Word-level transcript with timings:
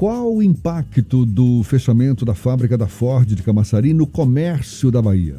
qual 0.00 0.34
o 0.34 0.42
impacto 0.42 1.26
do 1.26 1.62
fechamento 1.62 2.24
da 2.24 2.34
fábrica 2.34 2.78
da 2.78 2.86
Ford 2.86 3.28
de 3.28 3.42
Camaçari 3.42 3.92
no 3.92 4.06
comércio 4.06 4.90
da 4.90 5.02
Bahia? 5.02 5.36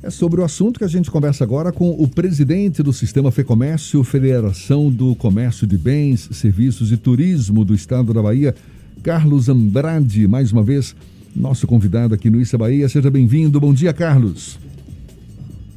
É 0.00 0.10
sobre 0.10 0.40
o 0.40 0.44
assunto 0.44 0.78
que 0.78 0.84
a 0.84 0.88
gente 0.88 1.10
conversa 1.10 1.42
agora 1.42 1.72
com 1.72 1.90
o 1.90 2.06
presidente 2.06 2.84
do 2.84 2.92
Sistema 2.92 3.32
FEComércio, 3.32 4.04
Federação 4.04 4.88
do 4.88 5.16
Comércio 5.16 5.66
de 5.66 5.76
Bens, 5.76 6.28
Serviços 6.30 6.92
e 6.92 6.96
Turismo 6.96 7.64
do 7.64 7.74
Estado 7.74 8.14
da 8.14 8.22
Bahia, 8.22 8.54
Carlos 9.02 9.48
Andrade, 9.48 10.28
mais 10.28 10.52
uma 10.52 10.62
vez, 10.62 10.94
nosso 11.34 11.66
convidado 11.66 12.14
aqui 12.14 12.30
no 12.30 12.40
Issa 12.40 12.56
Bahia. 12.56 12.88
Seja 12.88 13.10
bem-vindo. 13.10 13.58
Bom 13.58 13.74
dia, 13.74 13.92
Carlos. 13.92 14.56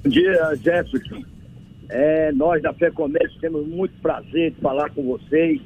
Bom 0.03 0.11
dia, 0.11 0.55
Jefferson. 0.63 1.23
É, 1.89 2.31
nós 2.33 2.61
da 2.61 2.71
FEComércio 2.75 3.39
temos 3.41 3.67
muito 3.67 3.99
prazer 4.03 4.51
de 4.51 4.61
falar 4.61 4.91
com 4.91 5.01
vocês 5.01 5.59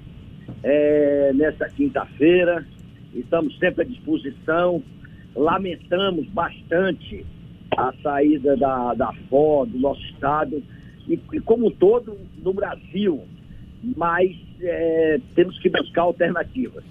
é, 0.63 1.31
nesta 1.33 1.70
quinta-feira. 1.70 2.65
Estamos 3.13 3.57
sempre 3.59 3.84
à 3.84 3.85
disposição. 3.85 4.81
Lamentamos 5.35 6.27
bastante 6.30 7.26
a 7.77 7.93
saída 8.03 8.57
da, 8.57 8.93
da 8.93 9.13
FO, 9.29 9.66
do 9.66 9.79
nosso 9.79 10.02
Estado, 10.05 10.62
e, 11.07 11.20
e 11.34 11.40
como 11.40 11.67
um 11.67 11.71
todo 11.71 12.17
no 12.43 12.53
Brasil, 12.53 13.21
mas 13.95 14.31
é, 14.62 15.20
temos 15.35 15.57
que 15.59 15.70
buscar 15.70 16.02
alternativas. 16.02 16.84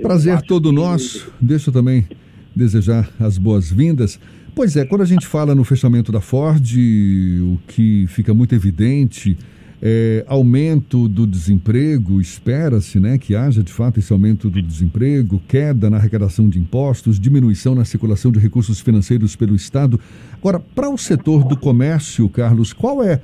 Prazer 0.00 0.42
todo 0.42 0.70
que... 0.70 0.74
nosso. 0.74 1.32
Deixa 1.40 1.70
eu 1.70 1.74
também 1.74 2.06
desejar 2.54 3.08
as 3.20 3.38
boas-vindas. 3.38 4.18
Pois 4.54 4.74
é, 4.74 4.86
quando 4.86 5.02
a 5.02 5.06
gente 5.06 5.26
fala 5.26 5.54
no 5.54 5.64
fechamento 5.64 6.10
da 6.10 6.20
Ford, 6.20 6.64
o 6.64 7.58
que 7.68 8.06
fica 8.08 8.32
muito 8.32 8.54
evidente 8.54 9.36
é, 9.82 10.24
aumento 10.26 11.08
do 11.08 11.26
desemprego, 11.26 12.20
espera-se 12.20 12.98
né, 12.98 13.18
que 13.18 13.34
haja 13.34 13.62
de 13.62 13.72
fato 13.72 13.98
esse 13.98 14.12
aumento 14.12 14.48
do 14.48 14.62
desemprego, 14.62 15.40
queda 15.46 15.90
na 15.90 15.98
arrecadação 15.98 16.48
de 16.48 16.58
impostos, 16.58 17.20
diminuição 17.20 17.74
na 17.74 17.84
circulação 17.84 18.32
de 18.32 18.38
recursos 18.38 18.80
financeiros 18.80 19.36
pelo 19.36 19.54
Estado. 19.54 20.00
Agora, 20.34 20.58
para 20.58 20.88
o 20.88 20.96
setor 20.96 21.44
do 21.44 21.56
comércio, 21.56 22.28
Carlos, 22.28 22.72
qual 22.72 23.02
é 23.02 23.20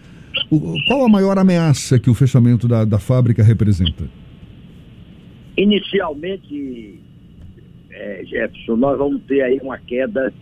o, 0.50 0.74
qual 0.86 1.04
a 1.04 1.08
maior 1.08 1.38
ameaça 1.38 1.98
que 1.98 2.10
o 2.10 2.14
fechamento 2.14 2.68
da, 2.68 2.84
da 2.84 2.98
fábrica 2.98 3.42
representa? 3.42 4.04
Inicialmente, 5.56 7.00
é, 7.90 8.24
Jefferson, 8.24 8.76
nós 8.76 8.98
vamos 8.98 9.22
ter 9.24 9.42
aí 9.42 9.58
uma 9.62 9.78
queda. 9.78 10.32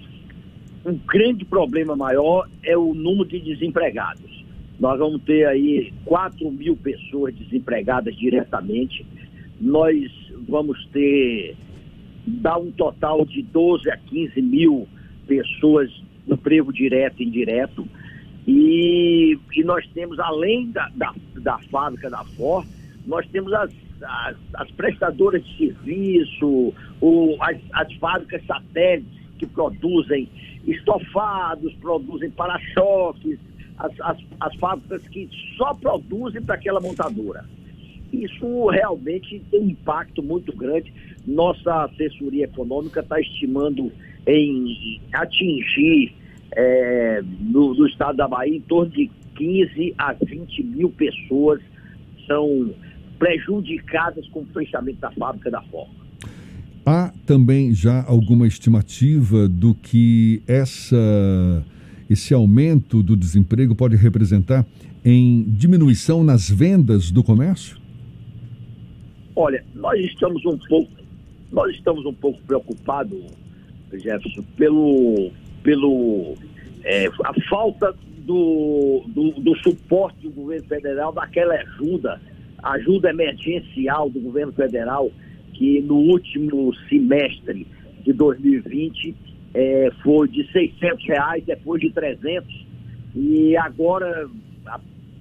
Um 0.84 0.98
grande 1.06 1.44
problema 1.44 1.94
maior 1.94 2.48
é 2.62 2.76
o 2.76 2.94
número 2.94 3.28
de 3.28 3.38
desempregados 3.40 4.39
nós 4.80 4.98
vamos 4.98 5.22
ter 5.24 5.46
aí 5.46 5.92
4 6.06 6.50
mil 6.50 6.74
pessoas 6.74 7.34
desempregadas 7.34 8.16
diretamente. 8.16 9.04
Nós 9.60 10.10
vamos 10.48 10.82
ter, 10.86 11.54
dar 12.26 12.56
um 12.56 12.70
total 12.72 13.26
de 13.26 13.42
12 13.42 13.90
a 13.90 13.98
15 13.98 14.40
mil 14.40 14.88
pessoas 15.26 15.90
no 16.26 16.34
emprego 16.34 16.72
direto 16.72 17.22
e 17.22 17.26
indireto. 17.26 17.86
E, 18.48 19.38
e 19.54 19.62
nós 19.62 19.86
temos, 19.92 20.18
além 20.18 20.70
da, 20.70 20.88
da, 20.94 21.14
da 21.36 21.58
fábrica 21.70 22.08
da 22.08 22.24
Ford, 22.24 22.66
nós 23.06 23.28
temos 23.28 23.52
as, 23.52 23.70
as, 24.02 24.36
as 24.54 24.70
prestadoras 24.70 25.44
de 25.44 25.58
serviço, 25.58 26.72
o, 27.02 27.36
as, 27.40 27.58
as 27.74 27.92
fábricas 27.96 28.42
satélites 28.46 29.20
que 29.38 29.46
produzem 29.46 30.26
estofados, 30.66 31.74
produzem 31.74 32.30
para-choques, 32.30 33.38
as, 33.80 33.92
as, 34.00 34.18
as 34.40 34.54
fábricas 34.56 35.02
que 35.08 35.28
só 35.56 35.74
produzem 35.74 36.42
para 36.42 36.54
aquela 36.54 36.80
montadora. 36.80 37.44
Isso 38.12 38.66
realmente 38.68 39.42
tem 39.50 39.60
um 39.60 39.68
impacto 39.70 40.22
muito 40.22 40.54
grande. 40.54 40.92
Nossa 41.26 41.84
assessoria 41.84 42.44
econômica 42.44 43.00
está 43.00 43.20
estimando 43.20 43.90
em 44.26 45.00
atingir 45.12 46.12
é, 46.52 47.22
no, 47.40 47.74
no, 47.74 47.86
estado 47.86 48.16
da 48.16 48.26
Bahia 48.26 48.56
em 48.56 48.60
torno 48.60 48.90
de 48.90 49.10
15 49.36 49.94
a 49.96 50.12
20 50.12 50.62
mil 50.64 50.90
pessoas 50.90 51.60
são 52.26 52.74
prejudicadas 53.18 54.26
com 54.28 54.40
o 54.40 54.46
fechamento 54.46 55.00
da 55.00 55.10
fábrica 55.12 55.50
da 55.50 55.62
forma. 55.62 55.94
Há 56.84 57.12
também 57.24 57.72
já 57.72 58.04
alguma 58.04 58.46
estimativa 58.46 59.48
do 59.48 59.74
que 59.74 60.42
essa 60.48 61.64
esse 62.10 62.34
aumento 62.34 63.04
do 63.04 63.16
desemprego 63.16 63.72
pode 63.76 63.94
representar 63.94 64.66
em 65.04 65.44
diminuição 65.44 66.24
nas 66.24 66.50
vendas 66.50 67.12
do 67.12 67.22
comércio? 67.22 67.78
Olha, 69.36 69.64
nós 69.76 69.98
estamos 70.00 70.44
um 70.44 70.58
pouco, 70.58 70.90
nós 71.52 71.72
estamos 71.76 72.04
um 72.04 72.12
pouco 72.12 72.42
preocupados, 72.42 73.16
Jefferson, 73.92 74.42
pelo, 74.56 75.30
pelo 75.62 76.34
é, 76.82 77.06
a 77.06 77.32
falta 77.48 77.94
do, 78.26 79.04
do, 79.06 79.30
do 79.40 79.56
suporte 79.58 80.22
do 80.22 80.30
governo 80.30 80.66
federal, 80.66 81.12
daquela 81.12 81.54
ajuda, 81.54 82.20
ajuda 82.60 83.10
emergencial 83.10 84.10
do 84.10 84.18
governo 84.20 84.52
federal, 84.52 85.12
que 85.54 85.80
no 85.80 85.94
último 85.94 86.74
semestre 86.88 87.66
de 88.04 88.12
2020 88.12 89.14
é, 89.54 89.90
foi 90.02 90.28
de 90.28 90.50
600 90.52 91.06
reais, 91.06 91.44
depois 91.44 91.80
de 91.80 91.90
300, 91.90 92.66
e 93.14 93.56
agora, 93.56 94.28
a, 94.66 94.80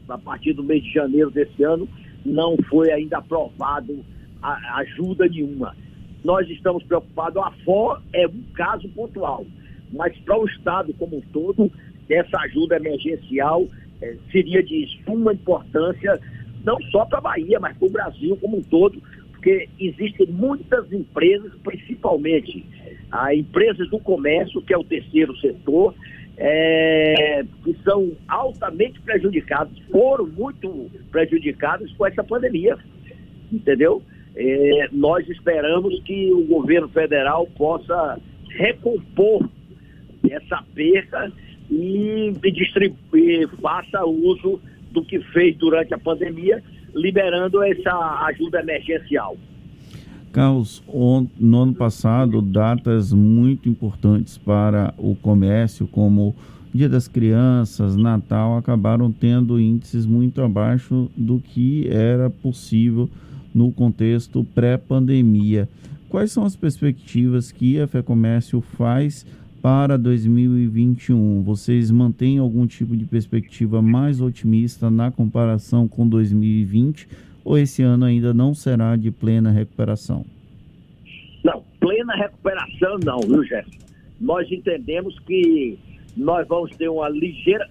a, 0.09 0.17
partir 0.17 0.53
do 0.53 0.63
mês 0.63 0.83
de 0.83 0.93
janeiro 0.93 1.31
desse 1.31 1.63
ano, 1.63 1.87
não 2.25 2.55
foi 2.69 2.91
ainda 2.91 3.17
aprovado 3.17 4.03
a, 4.41 4.79
ajuda 4.79 5.27
nenhuma. 5.27 5.75
Nós 6.23 6.47
estamos 6.49 6.83
preocupados, 6.83 7.37
a 7.37 7.51
FO 7.63 7.97
é 8.13 8.27
um 8.27 8.43
caso 8.53 8.87
pontual, 8.89 9.45
mas 9.91 10.15
para 10.19 10.37
o 10.37 10.45
Estado 10.45 10.93
como 10.93 11.17
um 11.17 11.21
todo, 11.33 11.71
essa 12.09 12.37
ajuda 12.39 12.75
emergencial 12.75 13.67
é, 14.01 14.15
seria 14.31 14.61
de 14.61 14.87
suma 15.05 15.33
importância, 15.33 16.19
não 16.63 16.79
só 16.91 17.05
para 17.05 17.19
a 17.19 17.21
Bahia, 17.21 17.59
mas 17.59 17.75
para 17.77 17.87
o 17.87 17.91
Brasil 17.91 18.37
como 18.37 18.57
um 18.57 18.63
todo, 18.63 19.01
porque 19.31 19.69
existem 19.79 20.27
muitas 20.27 20.91
empresas, 20.91 21.51
principalmente 21.63 22.65
a 23.11 23.33
empresas 23.33 23.89
do 23.89 23.99
comércio, 23.99 24.61
que 24.61 24.73
é 24.73 24.77
o 24.77 24.83
terceiro 24.83 25.35
setor, 25.37 25.93
é, 26.37 27.43
que 27.63 27.75
são 27.83 28.11
altamente 28.27 28.99
prejudicados, 29.01 29.77
foram 29.91 30.25
muito 30.25 30.89
prejudicados 31.11 31.91
com 31.93 32.07
essa 32.07 32.23
pandemia, 32.23 32.77
entendeu? 33.51 34.01
É, 34.35 34.87
nós 34.91 35.27
esperamos 35.27 36.01
que 36.03 36.31
o 36.31 36.45
governo 36.45 36.87
federal 36.89 37.45
possa 37.57 38.19
recompor 38.49 39.49
essa 40.29 40.63
perca 40.73 41.31
e, 41.69 42.33
e 43.13 43.47
faça 43.61 44.05
uso 44.05 44.61
do 44.91 45.03
que 45.03 45.19
fez 45.33 45.57
durante 45.57 45.93
a 45.93 45.97
pandemia 45.97 46.63
liberando 46.95 47.61
essa 47.63 48.25
ajuda 48.25 48.61
emergencial. 48.61 49.37
Carlos, 50.31 50.83
no 51.39 51.61
ano 51.61 51.73
passado, 51.73 52.41
datas 52.41 53.11
muito 53.11 53.67
importantes 53.67 54.37
para 54.37 54.93
o 54.97 55.15
comércio, 55.15 55.87
como 55.87 56.35
Dia 56.73 56.87
das 56.87 57.07
Crianças, 57.07 57.95
Natal, 57.95 58.55
acabaram 58.55 59.11
tendo 59.11 59.59
índices 59.59 60.05
muito 60.05 60.41
abaixo 60.41 61.09
do 61.17 61.39
que 61.39 61.87
era 61.87 62.29
possível 62.29 63.09
no 63.53 63.71
contexto 63.71 64.45
pré-pandemia. 64.53 65.67
Quais 66.07 66.31
são 66.31 66.45
as 66.45 66.55
perspectivas 66.55 67.51
que 67.51 67.79
a 67.79 67.87
FEComércio 67.87 68.61
faz 68.61 69.25
para 69.63 69.97
2021? 69.97 71.41
Vocês 71.41 71.89
mantêm 71.89 72.37
algum 72.37 72.67
tipo 72.67 72.95
de 72.95 73.05
perspectiva 73.05 73.81
mais 73.81 74.21
otimista 74.21 74.91
na 74.91 75.09
comparação 75.09 75.87
com 75.87 76.07
2020 76.07 77.07
ou 77.43 77.57
esse 77.57 77.81
ano 77.81 78.05
ainda 78.05 78.33
não 78.33 78.53
será 78.53 78.95
de 78.95 79.11
plena 79.11 79.51
recuperação? 79.51 80.25
Não, 81.43 81.63
plena 81.79 82.15
recuperação 82.15 82.97
não, 83.03 83.19
viu, 83.19 83.43
Jefferson? 83.43 83.79
Nós 84.19 84.51
entendemos 84.51 85.17
que 85.19 85.77
nós 86.15 86.47
vamos 86.47 86.75
ter 86.75 86.89
uma 86.89 87.07
ligeira. 87.09 87.69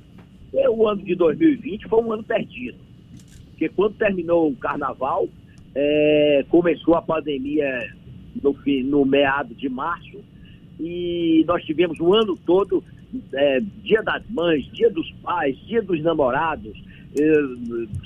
É, 0.55 0.69
o 0.71 0.89
ano 0.89 1.03
de 1.03 1.15
2020 1.15 1.87
foi 1.89 2.03
um 2.03 2.13
ano 2.13 2.23
perdido. 2.23 2.79
Porque 3.51 3.69
quando 3.69 3.95
terminou 3.95 4.49
o 4.49 4.57
carnaval, 4.57 5.29
é, 5.75 6.45
começou 6.49 6.95
a 6.95 7.03
pandemia 7.03 7.93
no, 8.43 8.57
no 8.85 9.05
meado 9.05 9.55
de 9.55 9.69
março, 9.69 10.19
e 10.81 11.45
nós 11.47 11.65
tivemos 11.65 11.99
o 12.01 12.15
ano 12.15 12.37
todo 12.47 12.83
é, 13.33 13.61
Dia 13.83 14.03
das 14.03 14.23
Mães, 14.31 14.65
Dia 14.73 14.91
dos 14.91 15.11
Pais, 15.23 15.57
Dia 15.67 15.83
dos 15.83 16.03
Namorados, 16.03 16.81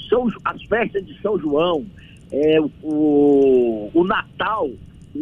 são 0.08 0.28
as 0.44 0.62
festas 0.64 1.04
de 1.06 1.20
São 1.20 1.38
João, 1.38 1.84
é, 2.30 2.60
o, 2.82 3.90
o 3.92 4.04
Natal 4.04 4.70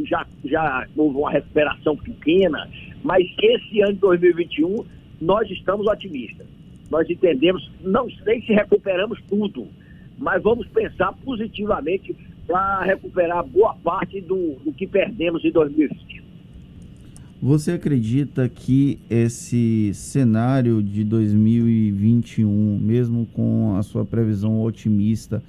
já, 0.05 0.27
já 0.45 0.87
houve 0.97 1.17
uma 1.17 1.31
recuperação 1.31 1.97
pequena, 1.97 2.69
mas 3.03 3.27
esse 3.43 3.81
ano 3.81 3.95
de 3.95 4.01
2021 4.01 4.85
nós 5.21 5.51
estamos 5.51 5.87
otimistas. 5.87 6.47
Nós 6.91 7.09
entendemos, 7.09 7.71
não 7.83 8.09
sei 8.11 8.43
se 8.43 8.53
recuperamos 8.53 9.21
tudo, 9.29 9.69
mas 10.19 10.43
vamos 10.43 10.67
pensar 10.69 11.13
positivamente 11.25 12.15
para 12.47 12.83
recuperar 12.83 13.45
boa 13.45 13.75
parte 13.75 14.21
do, 14.21 14.57
do 14.65 14.73
que 14.73 14.87
perdemos 14.87 15.45
em 15.45 15.51
2020. 15.51 16.30
Você 17.43 17.73
acredita 17.73 18.47
que 18.51 18.99
esse 19.09 19.95
cenário 19.95 20.83
de 20.83 21.03
2021, 21.03 22.79
mesmo 22.79 23.25
com 23.33 23.77
a 23.77 23.83
sua 23.83 24.05
previsão 24.05 24.61
otimista, 24.61 25.43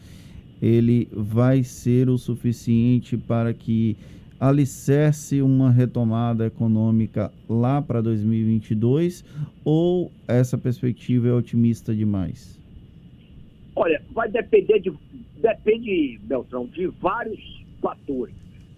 ele 0.62 1.10
vai 1.12 1.64
ser 1.64 2.10
o 2.10 2.18
suficiente 2.18 3.18
para 3.18 3.54
que 3.54 3.98
alicerce 4.40 5.42
uma 5.42 5.70
retomada 5.70 6.46
econômica 6.46 7.30
lá 7.50 7.82
para 7.82 8.00
2022 8.02 9.26
ou 9.66 10.10
essa 10.30 10.58
perspectiva 10.58 11.28
é 11.28 11.34
otimista 11.34 11.94
demais? 11.94 12.58
Olha, 13.76 14.02
vai 14.14 14.30
depender 14.30 14.80
de 14.80 14.94
depende, 15.42 16.20
Beltrão, 16.24 16.68
de 16.68 16.88
vários 16.88 17.66
fatores. 17.82 18.34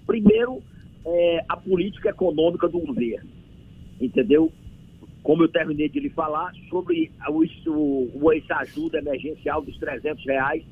Primeiro, 0.08 0.64
é, 1.06 1.46
a 1.48 1.58
política 1.58 2.10
econômica 2.10 2.68
do 2.68 2.80
governo, 2.80 3.30
entendeu? 4.00 4.52
Como 5.22 5.44
eu 5.44 5.48
terminei 5.48 5.88
de 5.88 6.00
lhe 6.00 6.10
falar 6.10 6.54
sobre 6.70 7.12
o, 7.28 8.10
o, 8.14 8.34
essa 8.34 8.58
ajuda 8.58 9.00
emergencial 9.00 9.62
dos 9.62 9.78
300 9.78 10.26
reais 10.26 10.64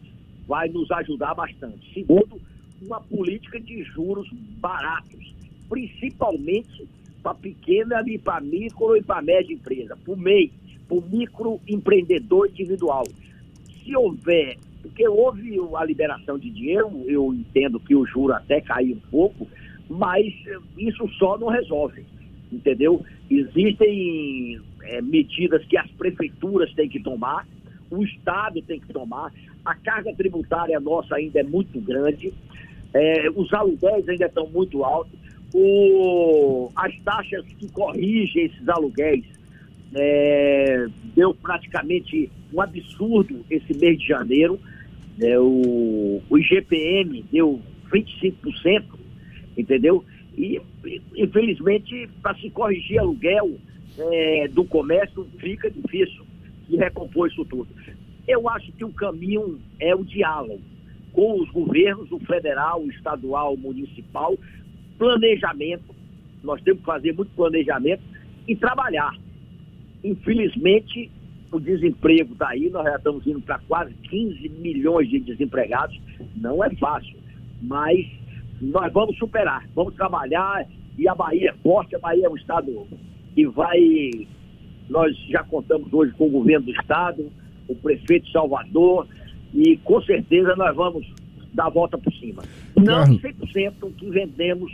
vai 0.48 0.68
nos 0.70 0.90
ajudar 0.92 1.34
bastante. 1.34 1.94
Segundo, 1.94 2.42
uma 2.82 3.00
política 3.00 3.60
de 3.60 3.84
juros 3.84 4.28
baratos, 4.60 5.34
principalmente 5.70 6.88
para 7.22 7.36
pequena 7.36 8.04
e 8.06 8.18
para 8.18 8.42
micro 8.42 8.98
e 8.98 9.04
para 9.04 9.22
média 9.22 9.54
empresa, 9.54 9.96
para 9.96 10.14
o 10.14 10.18
MEI, 10.18 10.52
para 10.88 10.98
o 10.98 11.02
microempreendedor 11.02 12.48
individual. 12.48 13.04
Se 13.84 13.96
houver, 13.96 14.58
porque 14.82 15.08
houve 15.08 15.58
a 15.76 15.86
liberação 15.86 16.38
de 16.38 16.50
dinheiro, 16.50 17.04
eu 17.08 17.34
entendo 17.34 17.80
que 17.80 17.96
o 17.96 18.06
juro 18.06 18.34
até 18.34 18.60
caiu 18.60 18.96
um 18.96 19.10
pouco, 19.12 19.48
mas 19.92 20.26
isso 20.78 21.08
só 21.20 21.38
não 21.38 21.50
resolve, 21.50 22.06
entendeu? 22.52 23.04
Existem 23.30 24.60
é, 24.84 25.02
medidas 25.02 25.66
que 25.66 25.78
as 25.78 25.90
prefeituras 25.92 26.74
têm 26.74 26.88
que 26.88 27.00
tomar, 27.00 27.46
o 27.90 28.04
Estado 28.04 28.62
tem 28.62 28.80
que 28.80 28.94
tomar, 28.94 29.34
a 29.66 29.76
carga 29.76 30.14
tributária 30.16 30.80
nossa 30.80 31.16
ainda 31.16 31.42
é 31.42 31.44
muito 31.44 31.80
grande, 31.82 32.34
é, 32.94 33.30
os 33.36 33.54
aluguéis 33.54 34.08
ainda 34.08 34.26
estão 34.26 34.48
muito 34.48 34.84
altos, 34.84 35.20
o, 35.54 36.70
as 36.76 36.98
taxas 37.02 37.46
que 37.60 37.70
corrigem 37.70 38.46
esses 38.46 38.70
aluguéis 38.70 39.26
é, 39.94 40.88
deu 41.14 41.34
praticamente 41.34 42.32
um 42.54 42.62
absurdo 42.62 43.46
esse 43.50 43.78
mês 43.78 44.00
de 44.00 44.08
janeiro. 44.08 44.58
É, 45.20 45.38
o, 45.38 46.22
o 46.30 46.38
IGPM 46.38 47.26
deu 47.30 47.60
25%, 47.92 49.01
entendeu? 49.58 50.04
E, 50.38 50.62
infelizmente, 51.16 52.10
para 52.22 52.36
se 52.36 52.50
corrigir 52.50 53.00
aluguel 53.00 53.58
é, 53.98 54.48
do 54.48 54.64
comércio, 54.64 55.28
fica 55.40 55.70
difícil 55.70 56.26
de 56.68 56.78
recompor 56.78 57.28
isso 57.28 57.44
tudo. 57.46 57.68
Eu 58.28 58.48
acho 58.50 58.72
que 58.72 58.86
o 58.86 58.94
caminho 58.94 59.60
é 59.80 59.94
o 59.94 60.04
diálogo 60.04 60.62
com 61.12 61.42
os 61.42 61.50
governos, 61.50 62.12
o 62.12 62.20
federal, 62.20 62.82
o 62.82 62.90
estadual, 62.90 63.54
o 63.54 63.58
municipal, 63.58 64.38
planejamento. 64.98 65.94
Nós 66.44 66.62
temos 66.62 66.80
que 66.80 66.86
fazer 66.86 67.14
muito 67.14 67.32
planejamento 67.36 68.02
e 68.48 68.56
trabalhar. 68.56 69.14
Infelizmente, 70.04 71.12
o 71.52 71.60
desemprego 71.60 72.34
está 72.34 72.50
aí, 72.50 72.70
nós 72.70 72.86
já 72.86 72.96
estamos 72.96 73.28
indo 73.28 73.42
para 73.42 73.60
quase 73.60 73.94
15 74.10 74.50
milhões 74.50 75.10
de 75.10 75.20
desempregados. 75.20 76.00
Não 76.38 76.64
é 76.64 76.70
fácil, 76.76 77.18
mas 77.62 78.00
nós 78.62 78.94
vamos 78.94 79.18
superar, 79.18 79.68
vamos 79.76 79.96
trabalhar 79.96 80.66
e 80.98 81.08
a 81.08 81.16
Bahia 81.16 81.50
é 81.50 81.54
forte, 81.64 81.96
a 81.96 82.00
Bahia 82.00 82.28
é 82.28 82.30
um 82.30 82.36
estado 82.36 82.88
que 83.34 83.48
vai. 83.48 84.28
Nós 84.90 85.16
já 85.30 85.44
contamos 85.44 85.92
hoje 85.92 86.12
com 86.14 86.28
o 86.28 86.30
governo 86.30 86.66
do 86.66 86.72
estado, 86.72 87.32
o 87.68 87.76
prefeito 87.76 88.26
de 88.26 88.32
Salvador, 88.32 89.08
e 89.54 89.78
com 89.78 90.02
certeza 90.02 90.56
nós 90.56 90.76
vamos 90.76 91.08
dar 91.54 91.68
a 91.68 91.70
volta 91.70 91.98
por 91.98 92.14
cima. 92.14 92.44
Não 92.76 93.04
100% 93.06 93.94
que 93.98 94.10
vendemos 94.10 94.72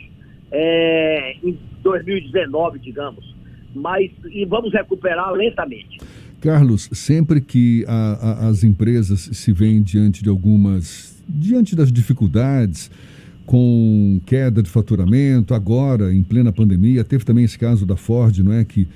é, 0.51 1.35
em 1.43 1.57
2019, 1.83 2.79
digamos, 2.79 3.35
mas 3.75 4.11
e 4.31 4.43
vamos 4.45 4.73
recuperar 4.73 5.31
lentamente. 5.31 5.99
Carlos, 6.41 6.89
sempre 6.93 7.41
que 7.41 7.85
a, 7.87 7.93
a, 8.45 8.47
as 8.49 8.63
empresas 8.63 9.29
se 9.33 9.51
veem 9.51 9.81
diante 9.81 10.23
de 10.23 10.29
algumas, 10.29 11.23
diante 11.27 11.75
das 11.75 11.91
dificuldades, 11.91 12.91
com 13.47 14.19
queda 14.25 14.61
de 14.61 14.69
faturamento, 14.69 15.53
agora 15.53 16.13
em 16.13 16.21
plena 16.21 16.51
pandemia, 16.51 17.01
teve 17.03 17.23
também 17.23 17.45
esse 17.45 17.57
caso 17.57 17.85
da 17.85 17.95
Ford, 17.95 18.37
não 18.39 18.51
é 18.53 18.63
que 18.63 18.87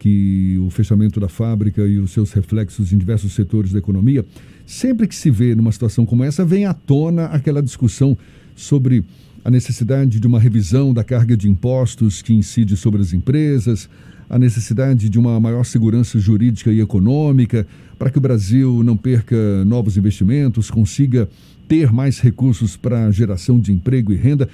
que 0.00 0.58
o 0.66 0.70
fechamento 0.70 1.20
da 1.20 1.28
fábrica 1.28 1.82
e 1.82 1.98
os 1.98 2.10
seus 2.10 2.32
reflexos 2.32 2.90
em 2.90 2.96
diversos 2.96 3.34
setores 3.34 3.70
da 3.70 3.78
economia, 3.78 4.24
sempre 4.64 5.06
que 5.06 5.14
se 5.14 5.30
vê 5.30 5.54
numa 5.54 5.70
situação 5.70 6.06
como 6.06 6.24
essa, 6.24 6.42
vem 6.42 6.64
à 6.64 6.72
tona 6.72 7.26
aquela 7.26 7.62
discussão 7.62 8.16
sobre 8.56 9.04
a 9.44 9.50
necessidade 9.50 10.20
de 10.20 10.26
uma 10.26 10.38
revisão 10.38 10.92
da 10.92 11.02
carga 11.02 11.36
de 11.36 11.48
impostos 11.48 12.22
que 12.22 12.32
incide 12.32 12.76
sobre 12.76 13.00
as 13.00 13.12
empresas, 13.12 13.88
a 14.28 14.38
necessidade 14.38 15.08
de 15.08 15.18
uma 15.18 15.40
maior 15.40 15.64
segurança 15.64 16.18
jurídica 16.18 16.70
e 16.70 16.80
econômica 16.80 17.66
para 17.98 18.10
que 18.10 18.18
o 18.18 18.20
Brasil 18.20 18.82
não 18.82 18.96
perca 18.96 19.64
novos 19.64 19.96
investimentos, 19.96 20.70
consiga 20.70 21.28
ter 21.66 21.92
mais 21.92 22.20
recursos 22.20 22.76
para 22.76 23.10
geração 23.10 23.58
de 23.58 23.72
emprego 23.72 24.12
e 24.12 24.16
renda. 24.16 24.48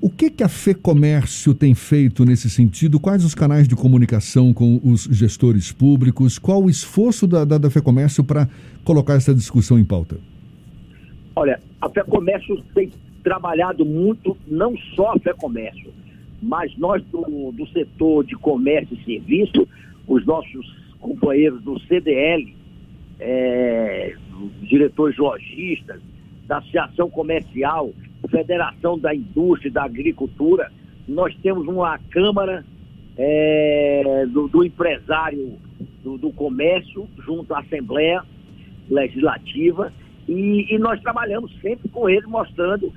O 0.00 0.08
que, 0.08 0.30
que 0.30 0.44
a 0.44 0.48
FEComércio 0.48 1.52
tem 1.52 1.74
feito 1.74 2.24
nesse 2.24 2.48
sentido? 2.48 3.00
Quais 3.00 3.24
os 3.24 3.34
canais 3.34 3.66
de 3.66 3.74
comunicação 3.74 4.54
com 4.54 4.80
os 4.84 5.04
gestores 5.10 5.72
públicos? 5.72 6.38
Qual 6.38 6.62
o 6.62 6.70
esforço 6.70 7.26
da, 7.26 7.44
da, 7.44 7.58
da 7.58 7.68
FEComércio 7.68 8.22
para 8.22 8.48
colocar 8.84 9.14
essa 9.14 9.34
discussão 9.34 9.78
em 9.78 9.84
pauta? 9.84 10.16
Olha, 11.34 11.60
a 11.80 11.88
FEComércio 11.90 12.62
tem 12.74 12.90
trabalhado 13.22 13.84
muito, 13.84 14.36
não 14.46 14.76
só 14.94 15.12
a 15.12 15.18
FEComércio, 15.18 15.92
mas 16.40 16.76
nós 16.76 17.02
do, 17.06 17.52
do 17.52 17.66
setor 17.68 18.24
de 18.24 18.34
comércio 18.36 18.96
e 18.96 19.04
serviço, 19.04 19.68
os 20.06 20.24
nossos 20.24 20.66
companheiros 21.00 21.62
do 21.62 21.78
CDL, 21.80 22.54
é, 23.20 24.14
diretores 24.62 25.16
lojistas, 25.16 26.00
da 26.46 26.58
Associação 26.58 27.10
Comercial, 27.10 27.92
Federação 28.30 28.98
da 28.98 29.14
Indústria 29.14 29.68
e 29.68 29.72
da 29.72 29.84
Agricultura, 29.84 30.70
nós 31.06 31.34
temos 31.42 31.66
uma 31.66 31.98
Câmara 32.10 32.64
é, 33.16 34.26
do, 34.26 34.48
do, 34.48 34.64
empresário 34.64 35.58
do, 36.02 36.18
do, 36.18 36.30
comércio 36.32 37.08
junto 37.24 37.54
à 37.54 37.60
Assembleia 37.60 38.22
Legislativa 38.88 39.92
e, 40.28 40.66
e, 40.72 40.78
nós 40.78 41.00
trabalhamos 41.00 41.50
sempre 41.60 41.88
com 41.88 42.08
ele, 42.08 42.26
mostrando, 42.26 42.92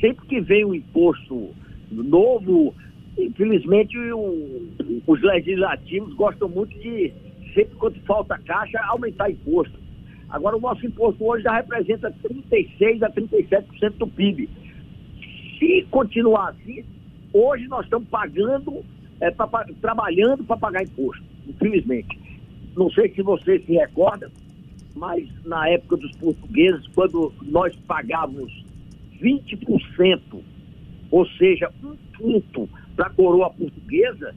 sempre 0.00 0.26
que 0.26 0.40
vem 0.40 0.64
um 0.64 0.74
imposto 0.74 1.50
novo, 1.90 2.74
infelizmente 3.18 3.96
o, 3.98 4.68
os 5.06 5.22
legislativos 5.22 6.14
gostam 6.14 6.48
muito 6.48 6.76
de, 6.78 7.12
sempre 7.54 7.74
quando 7.76 8.00
falta 8.00 8.38
caixa, 8.38 8.78
aumentar 8.88 9.30
imposto. 9.30 9.78
Agora, 10.28 10.56
o 10.56 10.60
nosso 10.60 10.86
imposto 10.86 11.24
hoje 11.24 11.42
já 11.42 11.56
representa 11.56 12.14
36% 12.22 13.02
a 13.02 13.10
37% 13.10 13.90
do 13.98 14.06
PIB. 14.06 14.48
Se 15.58 15.86
continuar 15.90 16.50
assim, 16.50 16.84
hoje 17.32 17.66
nós 17.66 17.84
estamos 17.84 18.08
pagando, 18.08 18.84
é, 19.20 19.30
pra, 19.30 19.48
trabalhando 19.80 20.44
para 20.44 20.56
pagar 20.56 20.84
imposto, 20.84 21.22
infelizmente. 21.48 22.18
Não 22.76 22.88
sei 22.90 23.12
se 23.12 23.22
você 23.22 23.58
se 23.58 23.72
recorda, 23.72 24.30
mas 24.94 25.28
na 25.44 25.68
época 25.68 25.96
dos 25.96 26.12
portugueses, 26.12 26.86
quando 26.94 27.32
nós 27.42 27.74
pagávamos 27.88 28.64
20%, 29.20 30.20
ou 31.10 31.26
seja, 31.30 31.70
um 31.82 31.96
quinto 32.16 32.68
para 32.96 33.06
a 33.06 33.10
coroa 33.10 33.50
portuguesa, 33.50 34.34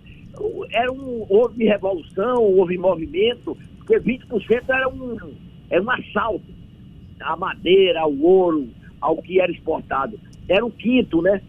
era 0.71 0.91
um, 0.91 1.25
houve 1.29 1.65
revolução, 1.65 2.43
houve 2.43 2.77
movimento, 2.77 3.57
porque 3.77 3.99
20% 3.99 4.63
era 4.69 4.87
um 4.89 5.17
era 5.69 5.81
um 5.81 5.89
assalto 5.89 6.45
à 7.19 7.35
madeira, 7.35 8.01
ao 8.01 8.13
ouro, 8.15 8.69
ao 9.01 9.17
que 9.21 9.39
era 9.39 9.51
exportado. 9.51 10.19
Era 10.47 10.65
o 10.65 10.71
quinto, 10.71 11.21
né? 11.21 11.41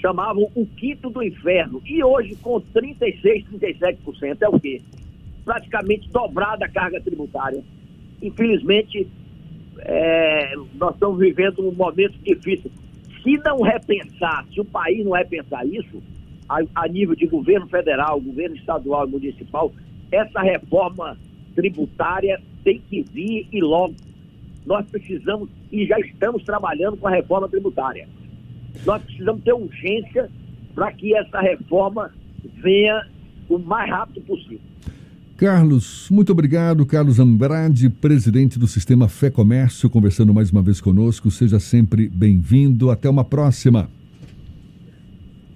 Chamavam 0.00 0.50
o 0.54 0.66
quinto 0.66 1.08
do 1.10 1.22
inferno. 1.22 1.80
E 1.86 2.02
hoje, 2.02 2.34
com 2.36 2.60
36%, 2.60 3.46
37%, 3.60 4.42
é 4.42 4.48
o 4.48 4.58
quê? 4.58 4.82
Praticamente 5.44 6.08
dobrada 6.10 6.64
a 6.64 6.68
carga 6.68 7.00
tributária. 7.00 7.62
Infelizmente, 8.20 9.06
é, 9.84 10.54
nós 10.74 10.94
estamos 10.94 11.18
vivendo 11.18 11.66
um 11.66 11.72
momento 11.72 12.18
difícil. 12.22 12.70
Se 13.22 13.36
não 13.38 13.60
repensar, 13.62 14.44
se 14.52 14.60
o 14.60 14.64
país 14.64 15.04
não 15.04 15.12
repensar 15.12 15.66
isso, 15.66 16.02
a, 16.48 16.60
a 16.74 16.88
nível 16.88 17.14
de 17.14 17.26
governo 17.26 17.66
federal, 17.68 18.20
governo 18.20 18.56
estadual 18.56 19.06
e 19.06 19.10
municipal, 19.10 19.72
essa 20.10 20.40
reforma 20.40 21.16
tributária 21.54 22.40
tem 22.62 22.80
que 22.80 23.02
vir 23.02 23.46
e 23.52 23.60
logo. 23.60 23.94
Nós 24.66 24.86
precisamos 24.90 25.48
e 25.70 25.86
já 25.86 25.98
estamos 25.98 26.42
trabalhando 26.44 26.96
com 26.96 27.06
a 27.06 27.10
reforma 27.10 27.48
tributária. 27.48 28.08
Nós 28.84 29.02
precisamos 29.02 29.42
ter 29.42 29.52
urgência 29.52 30.30
para 30.74 30.92
que 30.92 31.14
essa 31.16 31.40
reforma 31.40 32.10
venha 32.42 33.06
o 33.48 33.58
mais 33.58 33.90
rápido 33.90 34.22
possível. 34.22 34.60
Carlos, 35.36 36.08
muito 36.10 36.30
obrigado. 36.30 36.86
Carlos 36.86 37.18
Andrade, 37.18 37.90
presidente 37.90 38.56
do 38.56 38.68
Sistema 38.68 39.08
Fé 39.08 39.30
Comércio, 39.30 39.90
conversando 39.90 40.32
mais 40.32 40.52
uma 40.52 40.62
vez 40.62 40.80
conosco. 40.80 41.28
Seja 41.28 41.58
sempre 41.58 42.08
bem-vindo. 42.08 42.88
Até 42.88 43.10
uma 43.10 43.24
próxima. 43.24 43.90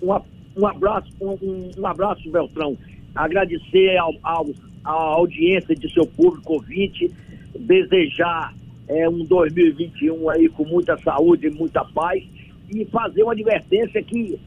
Um, 0.02 0.12
um 0.56 0.66
abraço, 0.66 1.08
um, 1.20 1.70
um, 1.78 1.86
abraço, 1.86 2.28
Beltrão. 2.28 2.76
Agradecer 3.14 3.96
ao, 3.98 4.12
ao, 4.24 4.46
à 4.82 4.92
audiência 4.92 5.76
de 5.76 5.92
seu 5.92 6.06
público 6.06 6.54
ouvinte, 6.54 7.08
desejar 7.56 8.52
é, 8.88 9.08
um 9.08 9.24
2021 9.24 10.28
aí 10.28 10.48
com 10.48 10.64
muita 10.64 10.98
saúde 10.98 11.46
e 11.46 11.50
muita 11.50 11.84
paz 11.84 12.24
e 12.68 12.84
fazer 12.86 13.22
uma 13.22 13.32
advertência 13.32 14.02
que 14.02 14.40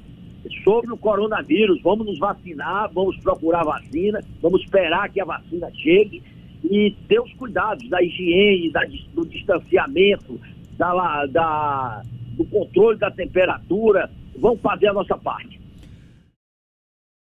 sobre 0.63 0.91
o 0.91 0.97
coronavírus, 0.97 1.81
vamos 1.81 2.05
nos 2.05 2.19
vacinar, 2.19 2.89
vamos 2.93 3.17
procurar 3.17 3.63
vacina, 3.63 4.19
vamos 4.41 4.61
esperar 4.61 5.09
que 5.09 5.21
a 5.21 5.25
vacina 5.25 5.69
chegue. 5.75 6.23
E 6.63 6.91
ter 7.07 7.19
os 7.19 7.33
cuidados 7.33 7.87
da 7.89 8.01
higiene, 8.01 8.71
da, 8.71 8.81
do 9.13 9.25
distanciamento, 9.25 10.39
da, 10.77 11.25
da, 11.27 12.01
do 12.33 12.45
controle 12.45 12.97
da 12.97 13.11
temperatura, 13.11 14.09
vamos 14.37 14.61
fazer 14.61 14.87
a 14.87 14.93
nossa 14.93 15.17
parte. 15.17 15.60